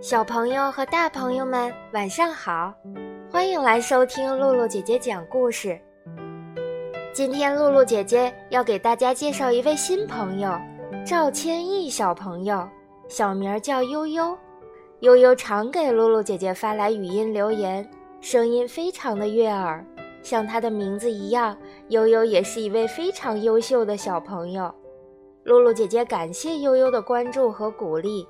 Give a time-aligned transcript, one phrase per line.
[0.00, 2.74] 小朋友和大朋友们，晚上好！
[3.30, 5.80] 欢迎来收听露露姐姐讲故事。
[7.14, 10.60] 今天露露姐姐要给大家介绍一位新朋友，
[11.06, 12.68] 赵千亿小朋友，
[13.08, 14.36] 小名叫悠悠。
[15.02, 17.84] 悠悠常给露露姐姐发来语音留言，
[18.20, 19.84] 声音非常的悦耳。
[20.22, 24.72] 像她的名字一样，悠悠也是一位非常优秀的小朋友。
[25.42, 28.24] 露露姐姐感谢悠悠的关注和鼓励。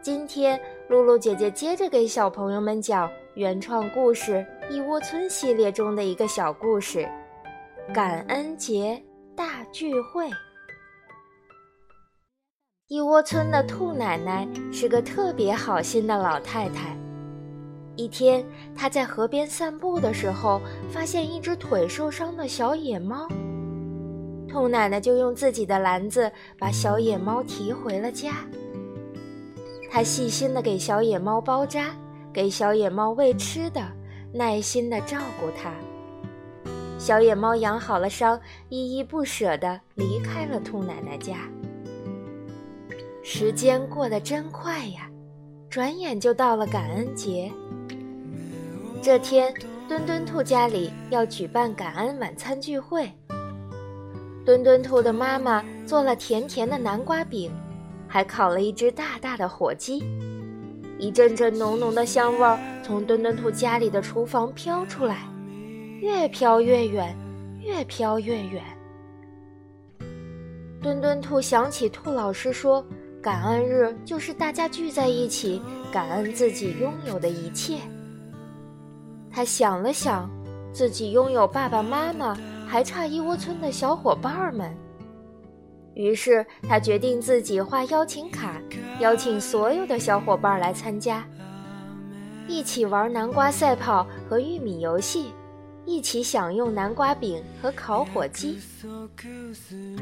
[0.00, 7.08] 今天，露露姐姐接着给小朋友们讲原创故事《一窝村》系列中的一个小故事——
[7.92, 9.02] 感恩节
[9.34, 10.30] 大聚会。
[12.92, 16.94] 一窝村的兔奶奶是个特别好心的老太太。
[17.96, 18.44] 一天，
[18.76, 20.60] 她在河边散步的时候，
[20.90, 23.26] 发现一只腿受伤的小野猫。
[24.46, 28.34] 兔奶奶就用自己的篮子把小野猫提回了家。
[29.90, 31.96] 他细心地给小野猫包扎，
[32.30, 33.80] 给小野猫喂吃的，
[34.34, 35.72] 耐心地照顾它。
[36.98, 41.36] 小野猫养好了伤，依依不舍地离开了兔奶奶家。
[43.24, 45.08] 时间过得真快呀，
[45.70, 47.50] 转眼就到了感恩节。
[49.00, 49.54] 这天，
[49.88, 53.10] 墩墩兔家里要举办感恩晚餐聚会。
[54.44, 57.50] 墩墩兔的妈妈做了甜甜的南瓜饼。
[58.08, 60.04] 还烤了一只大大的火鸡，
[60.98, 65.26] 一阵阵浓浓的香味儿从墩墩兔家里的厨房飘出来，
[65.98, 67.16] 越飘越远，
[67.62, 68.62] 越飘越远。
[70.82, 72.84] 墩墩兔想起兔老师说，
[73.22, 77.78] 感恩日就是大家聚在一起，感恩自己拥有的一切。
[79.30, 80.28] 他想了想，
[80.72, 84.76] 自己拥有爸爸妈妈，还差一窝村的小伙伴们。
[85.94, 88.60] 于是他决定自己画邀请卡，
[88.98, 91.24] 邀请所有的小伙伴来参加，
[92.48, 95.26] 一起玩南瓜赛跑和玉米游戏，
[95.84, 98.58] 一起享用南瓜饼和烤火鸡。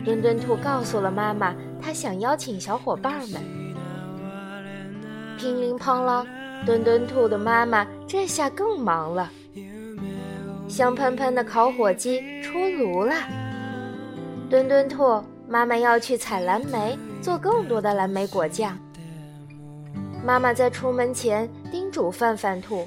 [0.04, 3.40] 墩墩兔告诉了妈妈，他想邀请小伙伴们。
[5.38, 6.26] 乒铃乓啷，
[6.64, 9.30] 墩墩兔的妈妈这下更忙了。
[10.68, 13.14] 香喷喷的烤火鸡出炉了，
[14.48, 15.22] 墩墩兔。
[15.48, 18.78] 妈妈要去采蓝莓，做更多的蓝莓果酱。
[20.24, 22.86] 妈妈在出门前叮嘱范范兔，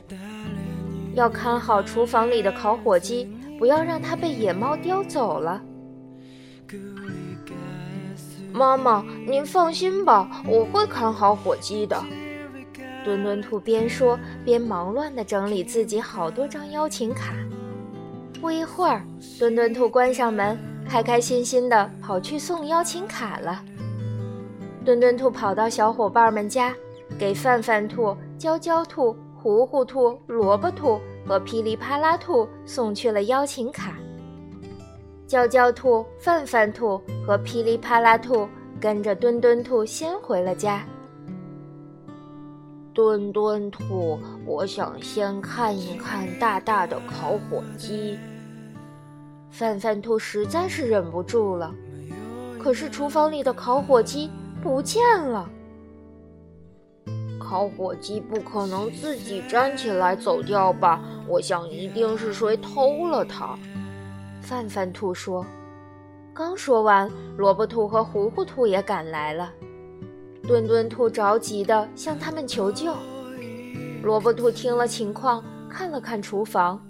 [1.14, 5.62] 要看好厨房里的烤火鸡，不要让它被野猫叼走了。
[8.52, 12.04] 妈妈，您放心吧，我会看好火鸡的。
[13.04, 17.34] 墩墩兔边说边忙乱地整理自己好多张邀请卡。
[18.40, 19.04] 不一会儿，
[19.40, 20.58] 墩墩兔关上门。
[20.86, 23.64] 开开心心地跑去送邀请卡了。
[24.84, 26.76] 墩墩兔跑到小伙伴们家，
[27.18, 33.98] 给范范兔、娇娇兔、糊糊兔、萝卜兔和噼里啪啦兔送去了邀请卡。
[35.28, 38.48] 娇娇兔、范范兔和噼里啪啦兔
[38.80, 40.86] 跟着墩墩兔先回了家。
[42.94, 48.18] 墩墩兔，我想先看一看大大的烤火鸡。
[49.50, 51.76] 范范兔实在是忍不住了，
[52.58, 55.50] 可是厨房里的烤火鸡不见了。
[57.54, 61.00] 烤火鸡不可能自己站起来走掉吧？
[61.28, 63.56] 我想一定是谁偷了它。
[64.42, 65.46] 范范兔说。
[66.34, 69.54] 刚说完，萝卜兔和糊糊兔也赶来了。
[70.48, 72.92] 墩墩兔着急地向他们求救。
[74.02, 76.84] 萝卜兔听了情况，看了看厨房，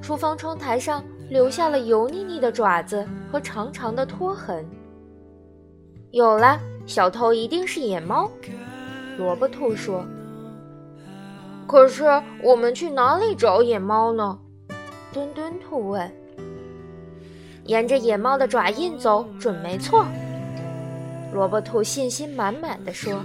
[0.00, 1.02] 厨房窗台上。
[1.28, 4.64] 留下了油腻腻的爪子和长长的拖痕。
[6.12, 8.30] 有了，小偷一定是野猫。
[9.16, 10.04] 萝卜兔说
[11.66, 12.04] ：“可是
[12.42, 14.38] 我们去哪里找野猫呢？”
[15.12, 16.10] 墩墩兔问。
[17.64, 20.04] “沿着野猫的爪印走，准没错。”
[21.32, 23.22] 萝卜兔信心满满的说。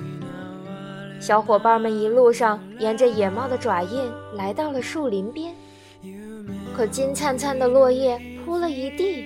[1.19, 5.53] 小伙伴们一路上沿着野猫的爪印来到了树林边。
[6.75, 9.25] 可金灿灿的落叶铺了一地，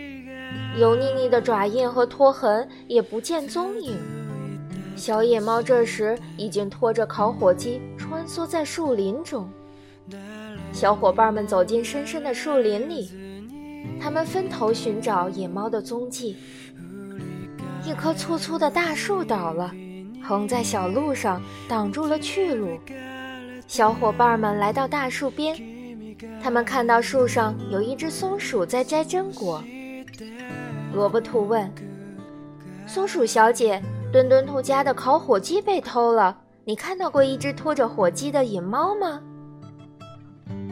[0.76, 3.96] 油腻腻的爪印和拖痕也不见踪影。
[4.96, 9.50] 小野猫这时已经拖着烤火鸡穿梭在树林中。
[10.72, 13.10] 小伙伴们走进深深的树林里，
[14.00, 16.38] 他们分头寻找野猫的踪迹。
[17.86, 19.72] 一棵粗粗的大树倒了，
[20.24, 22.80] 横在小路上挡住了去路。
[23.68, 25.56] 小伙伴们来到大树边，
[26.42, 29.64] 他们看到树上有一只松鼠在摘榛果。
[30.94, 31.70] 萝卜兔问
[32.88, 33.82] ：“松鼠小姐，
[34.14, 39.20] 墩墩兔家的烤火鸡被偷了，你看到过一只拖着火鸡的野猫吗？”“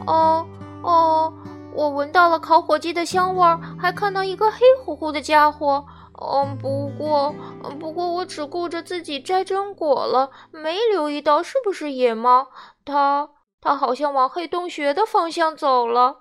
[0.06, 0.46] 哦
[0.84, 1.34] 哦，
[1.74, 5.84] 我闻到了烤火鸡的香味儿，还看到一个黑乎乎的家伙。
[6.20, 7.34] 嗯，不过，
[7.80, 12.46] 不过我只顾着自己摘榛果了，没留意到是不是野猫。
[12.84, 13.28] 它，
[13.60, 16.18] 它好像往黑洞穴的方向走了。”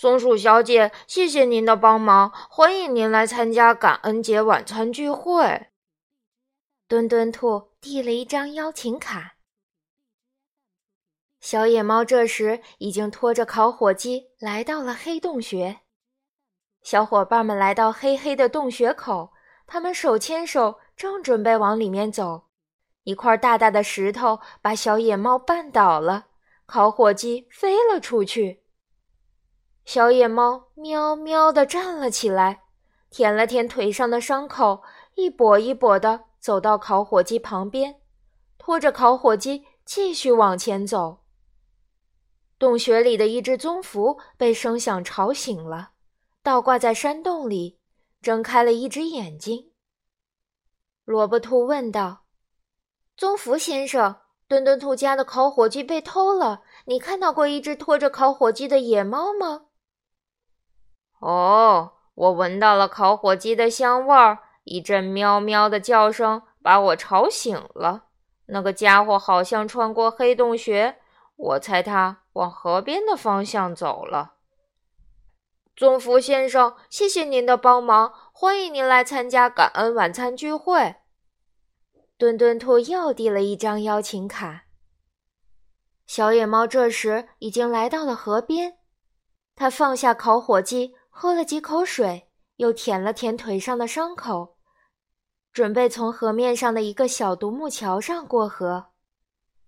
[0.00, 5.66] 松鼠小姐，谢谢您的帮忙，欢迎您来参加感恩节晚餐聚会。
[6.86, 9.34] 墩墩兔递了一张邀请卡。
[11.40, 15.80] 小野猫这时已经拖着烤火鸡来到了黑洞穴。
[16.80, 19.32] 小伙伴们来到黑黑的洞穴口，
[19.66, 22.44] 他们手牵手，正准备往里面走，
[23.02, 26.26] 一块大大的石头把小野猫绊倒了，
[26.66, 28.62] 烤火鸡飞了出去。
[29.88, 32.64] 小野猫喵喵地站了起来，
[33.08, 34.82] 舔了舔腿上的伤口，
[35.14, 37.98] 一跛一跛地走到烤火鸡旁边，
[38.58, 41.20] 拖着烤火鸡继续往前走。
[42.58, 45.92] 洞穴里的一只棕蝠被声响吵醒了，
[46.42, 47.78] 倒挂在山洞里，
[48.20, 49.70] 睁开了一只眼睛。
[51.06, 52.24] 萝卜兔问道
[53.16, 59.62] ：“棕蝠先生，墩墩兔家的烤火鸡被偷了，你看到过一只拖着烤火鸡的野猫吗？”
[61.20, 68.04] 哦，我闻到了烤火鸡的香味儿，一阵喵喵的叫声把我吵醒了。
[68.46, 70.96] 那个家伙好像穿过黑洞穴，
[71.36, 74.34] 我猜他往河边的方向走了。
[75.76, 80.96] 棕蝠先生，谢谢您的帮忙，欢迎您来参加感恩晚餐聚会。
[82.16, 84.64] 墩墩兔又递了一张邀请卡。
[86.06, 88.78] 小野猫这时已经来到了河边，
[89.54, 90.96] 它放下烤火鸡。
[91.20, 92.28] 喝了几口水，
[92.58, 94.56] 又舔了舔腿上的伤口，
[95.52, 98.90] 准备从河面上的一个小独木桥上过河。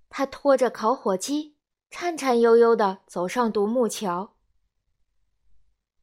[0.09, 1.57] 他拖着烤火鸡，
[1.91, 4.37] 颤颤悠悠地走上独木桥。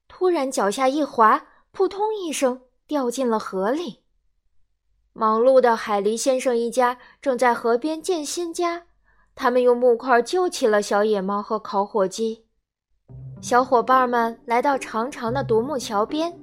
[0.09, 4.03] 突然，脚下一滑，扑通一声掉进了河里。
[5.13, 8.88] 忙碌的海狸先生一家正在河边建新家，
[9.33, 12.46] 他们用木块救起了小野猫和烤火鸡。
[13.39, 16.34] 小伙伴们来到长长的独木桥边，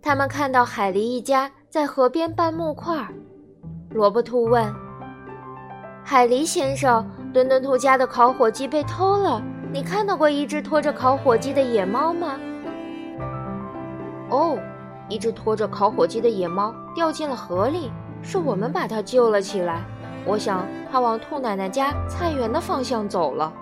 [0.00, 3.06] 他们看到海狸一家在河边搬木块。
[3.90, 4.74] 萝卜兔问
[6.02, 12.40] ：“海狸先生，墩墩兔家的烤火鸡被偷了，你看到过一只拖着烤火鸡的野猫吗
[14.30, 14.58] ？”“哦，
[15.08, 17.92] 一只拖着烤火鸡的野猫掉进了河里，
[18.22, 19.82] 是我们把它救了起来。
[20.24, 23.52] 我想它往兔奶奶家菜园的方向走了。”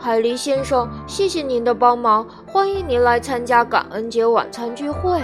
[0.00, 5.20] 海狸先生，谢谢您的帮忙，欢迎您来参加感恩节晚餐聚会。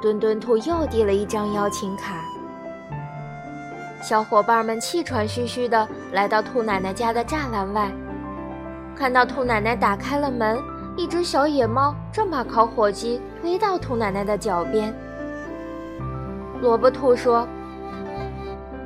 [0.00, 2.14] 墩墩兔又递了一张邀请卡。
[4.00, 7.92] 小伙伴们气喘吁吁地来到兔奶奶家的栅栏外，
[8.96, 10.58] 看到兔奶奶打开了门，
[10.96, 14.94] 一只小野猫正把烤火鸡推到兔奶奶的脚边。
[16.62, 17.46] 萝卜兔说：“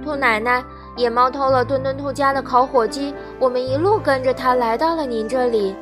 [0.02, 0.64] 兔奶奶。”
[0.96, 5.74] 野猫偷了墩墩兔家的烤火鸡，我们一路跟着它来到了您这里。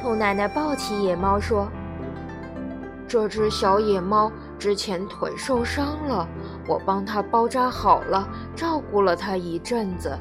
[0.00, 1.68] 兔奶奶抱起野猫说
[3.06, 6.26] ：“这只小野猫之前腿受伤了，
[6.66, 10.18] 我帮它包扎好了，照顾了它一阵子。”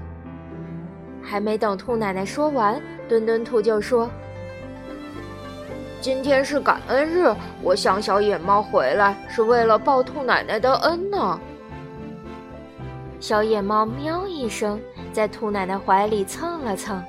[1.23, 4.09] 还没等兔奶奶说完，墩墩兔就说
[6.01, 11.39] ：“今天是感恩日，我想小野猫回来是为了报兔奶奶的恩呢。”
[13.27, 14.79] 小野猫喵一声，
[15.11, 17.03] 在兔奶奶怀里蹭了蹭。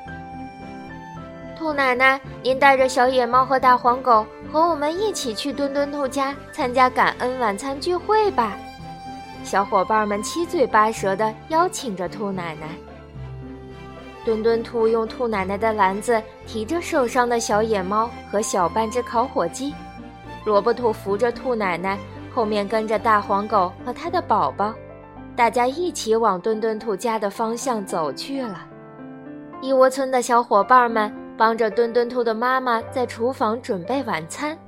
[1.57, 8.59] 兔奶奶，您带着小野猫和大黄狗和我们一起去墩墩兔家参加感恩晚餐聚会吧！
[9.45, 12.67] 小伙伴们七嘴八舌地邀请着兔奶奶。
[14.25, 19.73] 墩墩兔用兔奶奶的篮子提着受伤的小野猫和小半只烤火鸡，
[20.45, 21.97] 萝卜兔扶着兔奶奶，
[22.35, 24.75] 后面跟着大黄狗和它的宝宝。
[25.39, 28.67] 大家一起往墩墩兔家的方向走去了。
[29.63, 34.59] 一窝村的小伙伴们帮着墩墩兔的妈妈在厨房准备晚餐。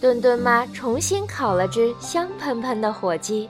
[0.00, 3.48] 墩墩妈重新烤了只香喷喷的火鸡。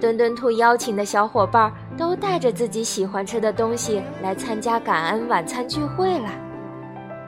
[0.00, 6.30] 墩墩兔邀请的小伙伴都带着自己喜欢吃的东西来参加感恩晚餐聚会了。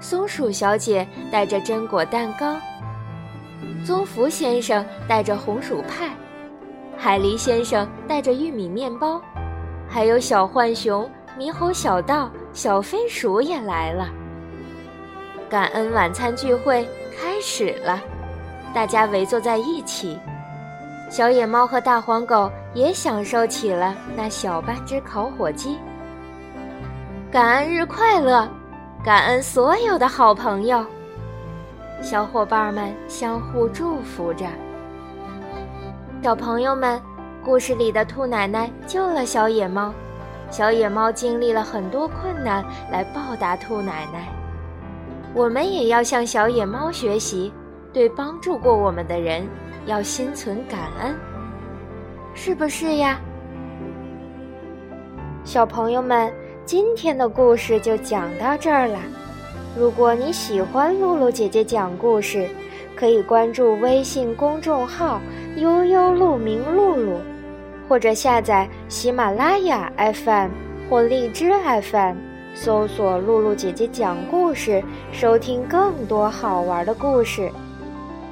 [0.00, 2.56] 松鼠小姐带着榛果蛋糕，
[3.86, 6.10] 棕蝠先生带着红薯派。
[7.04, 9.20] 海狸先生带着玉米面包，
[9.86, 11.06] 还有小浣熊、
[11.38, 14.08] 猕猴小道、小飞鼠也来了。
[15.46, 18.00] 感恩晚餐聚会开始了，
[18.72, 20.18] 大家围坐在一起。
[21.10, 25.76] 小野猫和大黄狗也享受起了那小半只烤火鸡。
[27.30, 28.48] 感恩日快乐！
[29.04, 30.82] 感恩所有的好朋友，
[32.00, 34.46] 小伙伴们相互祝福着。
[36.24, 36.98] 小朋友们，
[37.44, 39.92] 故事里的兔奶奶救了小野猫，
[40.50, 44.32] 小野猫经历了很多困难来报答兔奶奶。
[45.34, 47.52] 我们也要向小野猫学习，
[47.92, 49.46] 对帮助过我们的人
[49.84, 51.14] 要心存感恩，
[52.32, 53.20] 是不是呀？
[55.44, 56.32] 小朋友们。
[56.64, 58.98] 今天的故事就讲到这儿了。
[59.78, 62.48] 如果你喜欢露露姐姐讲故事，
[62.96, 65.20] 可以关注微信公众号
[65.56, 67.20] “悠悠鹿鸣露露”，
[67.88, 70.50] 或者下载喜马拉雅 FM
[70.88, 71.52] 或荔枝
[71.90, 72.16] FM，
[72.54, 74.82] 搜索“露露姐姐讲故事”，
[75.12, 77.50] 收听更多好玩的故事。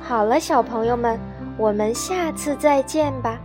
[0.00, 1.18] 好了，小朋友们，
[1.56, 3.38] 我们下次再见吧。